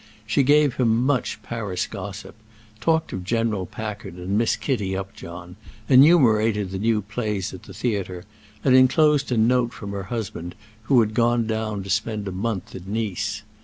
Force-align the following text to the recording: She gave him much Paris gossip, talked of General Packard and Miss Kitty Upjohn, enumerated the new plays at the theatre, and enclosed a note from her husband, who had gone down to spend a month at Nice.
She 0.25 0.41
gave 0.41 0.77
him 0.77 1.05
much 1.05 1.39
Paris 1.43 1.85
gossip, 1.85 2.33
talked 2.79 3.13
of 3.13 3.23
General 3.23 3.67
Packard 3.67 4.15
and 4.15 4.35
Miss 4.35 4.55
Kitty 4.55 4.97
Upjohn, 4.97 5.57
enumerated 5.87 6.71
the 6.71 6.79
new 6.79 7.03
plays 7.03 7.53
at 7.53 7.61
the 7.61 7.73
theatre, 7.75 8.25
and 8.63 8.73
enclosed 8.75 9.31
a 9.31 9.37
note 9.37 9.73
from 9.73 9.91
her 9.91 10.05
husband, 10.09 10.55
who 10.85 11.01
had 11.01 11.13
gone 11.13 11.45
down 11.45 11.83
to 11.83 11.89
spend 11.91 12.27
a 12.27 12.31
month 12.31 12.73
at 12.73 12.87
Nice. 12.87 13.43